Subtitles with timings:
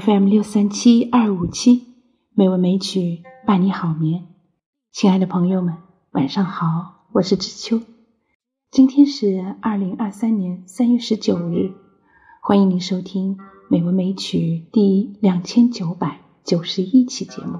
[0.00, 1.86] FM 六三七二五七
[2.34, 4.26] 美文美曲伴你好眠，
[4.92, 5.74] 亲爱的朋友们，
[6.12, 7.80] 晚上好，我是知秋。
[8.70, 11.72] 今天是二零二三年三月十九日，
[12.42, 13.38] 欢迎您收听
[13.68, 17.58] 美文美曲第两千九百九十一期节目。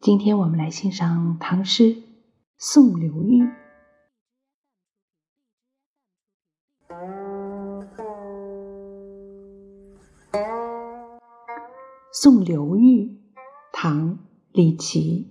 [0.00, 1.94] 今天我们来欣赏唐诗
[2.56, 3.42] 《送刘玉》。
[12.22, 13.18] 送刘玉，
[13.72, 14.10] 唐·
[14.52, 15.26] 李颀。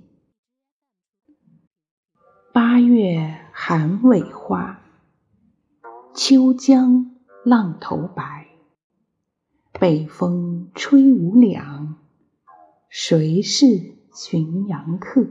[2.52, 4.82] 八月寒尾花，
[6.14, 7.16] 秋江
[7.46, 8.46] 浪头白。
[9.80, 11.96] 北风吹无两，
[12.90, 13.68] 谁是
[14.12, 15.26] 浔阳客？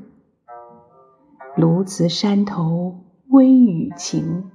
[1.59, 4.51] 鸬鹚山头微雨晴，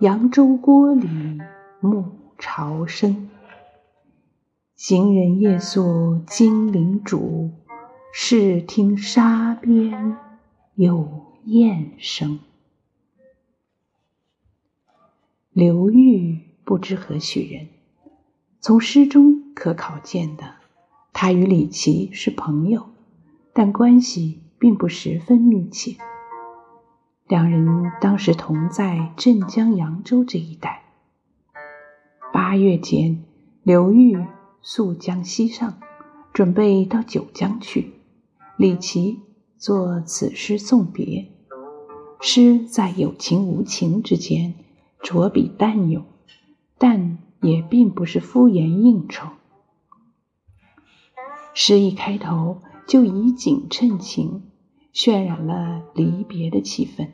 [0.00, 1.06] 扬州郭里
[1.82, 3.28] 暮潮生。
[4.82, 7.50] 行人夜宿金陵渚，
[8.14, 10.16] 试听沙边
[10.74, 12.40] 有雁声。
[15.52, 17.68] 刘裕不知何许人，
[18.60, 20.54] 从诗中可考见的，
[21.12, 22.86] 他与李琦是朋友，
[23.52, 25.96] 但关系并不十分密切。
[27.28, 30.84] 两人当时同在镇江扬州这一带。
[32.32, 33.22] 八月间，
[33.62, 34.16] 刘裕。
[34.62, 35.80] 溯江西上，
[36.32, 37.94] 准备到九江去。
[38.56, 39.20] 李琦
[39.56, 41.32] 作此诗送别，
[42.20, 44.54] 诗在有情无情之间，
[45.02, 46.04] 着笔淡咏，
[46.76, 49.28] 但也并不是敷衍应酬。
[51.54, 54.50] 诗一开头就以景衬情，
[54.92, 57.08] 渲染了离别的气氛。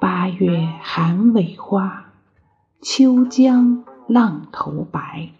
[0.00, 2.12] 八月寒尾花，
[2.80, 5.30] 秋江浪头白。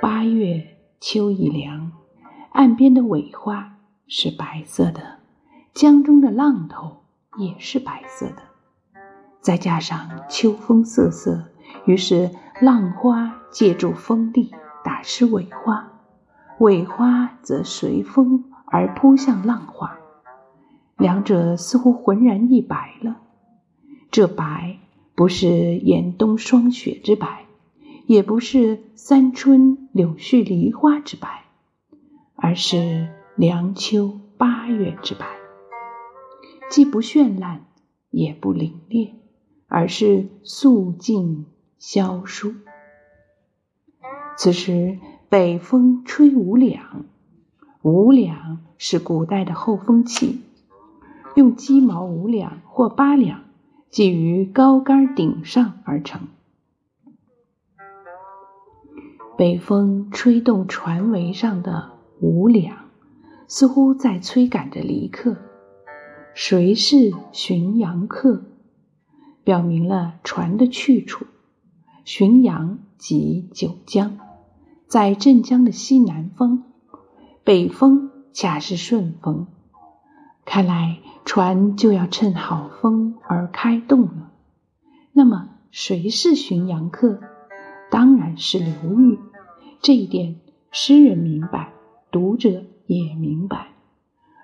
[0.00, 1.92] 八月秋已凉，
[2.52, 5.18] 岸边的苇花是白色的，
[5.74, 7.02] 江中的浪头
[7.36, 8.36] 也是白色的。
[9.42, 11.44] 再加上秋风瑟瑟，
[11.84, 12.30] 于是
[12.62, 14.50] 浪花借助风力
[14.82, 15.92] 打湿苇花，
[16.58, 19.98] 苇花则随风而扑向浪花，
[20.96, 23.18] 两者似乎浑然一白了。
[24.10, 24.78] 这白
[25.14, 27.44] 不是严冬霜雪之白。
[28.10, 31.44] 也不是三春柳絮梨花之白，
[32.34, 33.06] 而是
[33.36, 35.24] 凉秋八月之白，
[36.68, 37.66] 既不绚烂，
[38.10, 39.12] 也不凛冽，
[39.68, 41.46] 而是肃静
[41.78, 42.52] 萧疏。
[44.36, 47.04] 此时北风吹五两，
[47.82, 50.40] 五两是古代的后风器，
[51.36, 53.44] 用鸡毛五两或八两
[53.92, 56.22] 系于高杆顶上而成。
[59.40, 62.76] 北风吹动船桅上的五两，
[63.48, 65.34] 似乎在催赶着离客。
[66.34, 68.42] 谁是浔阳客？
[69.42, 71.24] 表明了船的去处。
[72.04, 74.18] 浔阳即九江，
[74.86, 76.64] 在镇江的西南方。
[77.42, 79.46] 北风恰是顺风，
[80.44, 84.32] 看来船就要趁好风而开动了。
[85.14, 87.18] 那么，谁是浔阳客？
[87.90, 89.18] 当然是刘裕。
[89.82, 90.36] 这一点，
[90.70, 91.72] 诗人明白，
[92.10, 93.68] 读者也明白。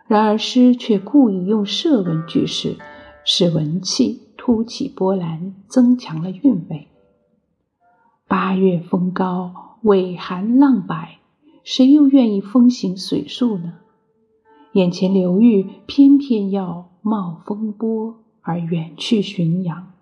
[0.06, 2.76] 然而诗却故意用设问句式，
[3.22, 6.88] 使文气突起波澜，增强了韵味。
[8.26, 11.18] 八月风高，尾寒浪摆，
[11.64, 13.74] 谁又愿意风行水树呢？
[14.72, 19.92] 眼前刘玉偏偏要冒风波而远去浔阳。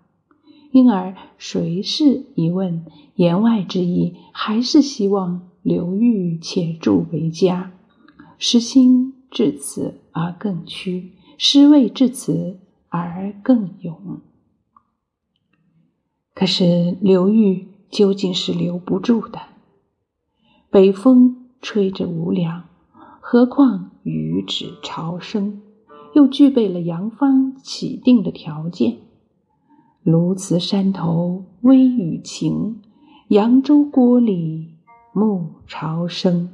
[0.75, 2.85] 因而，谁是疑问？
[3.15, 7.71] 言外之意还是希望刘裕且住为佳。
[8.37, 14.19] 诗心至此而更屈，诗味至此而更勇。
[16.33, 19.39] 可是刘裕究竟是留不住的。
[20.69, 22.65] 北风吹着无凉，
[23.21, 25.61] 何况雨止潮生，
[26.13, 28.97] 又具备了扬帆起定的条件。
[30.05, 32.79] 鸬鹚山头微雨晴，
[33.29, 34.75] 扬州郭里
[35.11, 36.51] 暮潮生。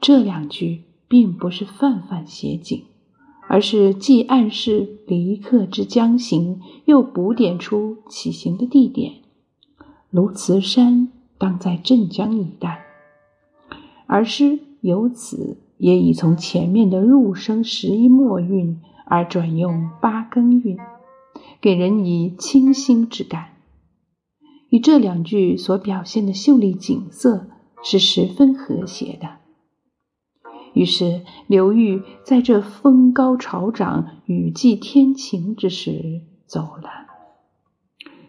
[0.00, 2.84] 这两句并不是泛泛写景，
[3.48, 9.14] 而是既暗示离客之将行，又补点出起行的地点。
[10.12, 12.84] 鸬鹚山当在镇江一带，
[14.06, 20.78] 而诗由此也已从前面的入声十一末韵，而转用八更韵。
[21.66, 23.48] 给人以清新之感。
[24.68, 27.48] 与这两句所表现的秀丽景色
[27.82, 29.38] 是十分和谐的。
[30.74, 36.88] 于是，刘裕在这风高潮涨、雨霁天晴之时走了。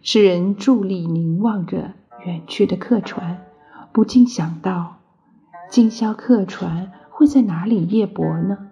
[0.01, 1.93] 诗人伫立凝望着
[2.25, 3.45] 远去的客船，
[3.93, 4.97] 不禁想到：
[5.69, 8.71] 今宵客船会在哪里夜泊呢？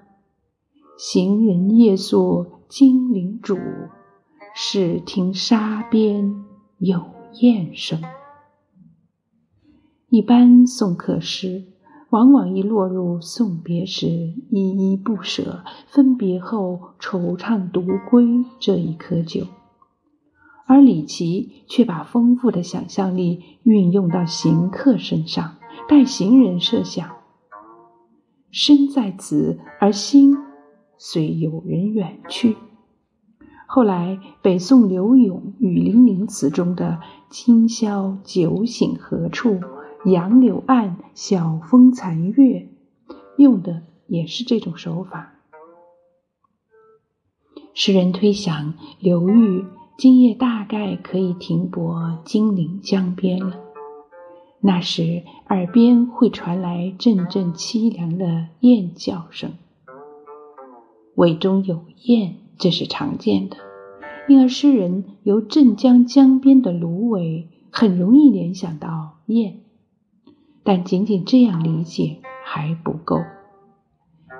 [0.98, 3.60] 行人夜宿金陵渚，
[4.57, 6.44] 是听沙边
[6.80, 7.04] 有
[7.42, 8.02] 雁声。
[10.10, 11.66] 一般送客诗。
[12.12, 19.48] 往往易落入送别时依依不舍，分别后惆怅独归这一窠臼，
[20.66, 25.56] 而李琦却把丰富的想象力运用到行客身上，
[25.90, 27.18] 代行人设想：
[28.50, 30.38] 身在此，而心
[30.98, 32.56] 虽有人远去。
[33.68, 39.60] 后来，北宋刘永《雨霖铃》词中的“今宵酒醒何处？”
[40.06, 42.70] 杨柳岸，晓风残月，
[43.38, 45.34] 用的也是这种手法。
[47.74, 49.66] 诗人推想，刘裕
[49.98, 53.60] 今夜大概可以停泊金陵江边了。
[54.62, 59.54] 那时耳边会传来阵阵凄凉的雁叫声，
[61.16, 63.57] 尾中有雁，这是常见的，
[64.28, 69.62] 因而诗人由镇江江边的芦苇，很容易联想到雁。
[70.63, 73.22] 但仅仅这样理解还不够。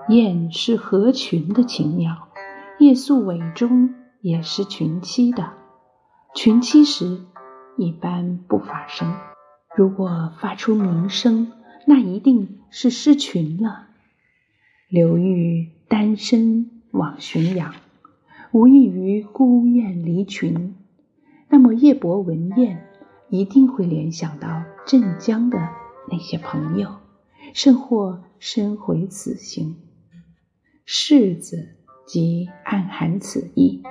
[0.08, 2.30] 雁是合群的禽鸟，
[2.80, 5.54] 夜宿尾中也是群栖的。
[6.34, 7.22] 群栖时
[7.78, 9.16] 一般不发声，
[9.76, 11.52] 如果发出鸣声，
[11.86, 13.88] 那一定是失群了。
[14.90, 17.74] 刘裕单身往浔阳，
[18.56, 20.76] 无异于孤雁离群。
[21.50, 22.88] 那么夜泊闻雁，
[23.28, 25.60] 一定会联想到镇江的。
[26.10, 26.90] 那些朋友，
[27.54, 29.76] 甚或深回此行，
[30.86, 31.76] 世子
[32.08, 33.84] 即暗含此意。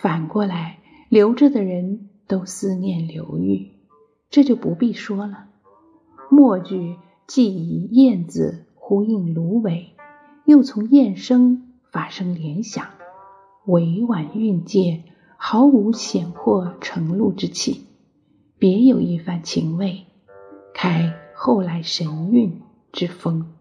[0.00, 0.78] 反过来，
[1.10, 3.72] 留着的人都思念刘裕，
[4.30, 5.48] 这就不必说了。
[6.30, 9.90] 末句既以燕子呼应芦苇，
[10.46, 12.86] 又从燕声发生联想，
[13.68, 15.04] 委婉蕴藉，
[15.36, 17.84] 毫无显或成露之气，
[18.58, 20.06] 别有一番情味。
[20.72, 22.62] 开后来神韵
[22.92, 23.52] 之风。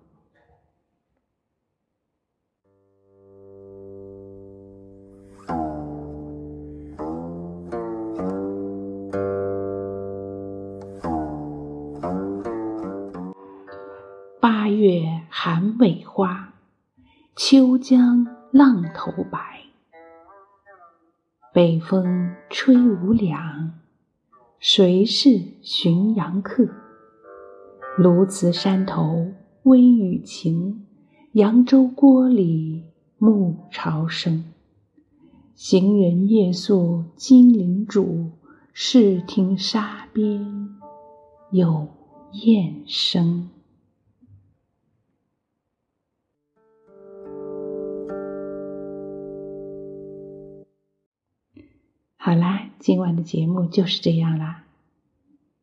[14.40, 16.54] 八月寒尾花，
[17.36, 19.67] 秋江浪头白。
[21.58, 23.72] 北风吹无两，
[24.60, 25.30] 谁是
[25.64, 26.70] 浔阳客？
[27.98, 29.32] 鸬鹚山头
[29.64, 30.86] 微雨晴，
[31.32, 32.84] 扬州郭里
[33.18, 34.44] 暮潮生。
[35.56, 38.30] 行人夜宿金陵渚，
[38.72, 40.70] 试听沙边
[41.50, 41.88] 有
[42.34, 43.50] 雁声。
[52.28, 54.66] 好啦，今晚的节目就是这样啦，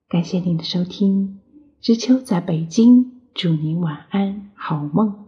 [0.09, 1.39] 感谢您的收听。
[1.83, 5.24] 知秋在北京，祝您晚安，好梦。